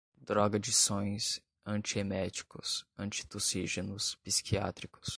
[0.25, 5.09] drogadições, antieméticos, antitussígenos, psiquiátricos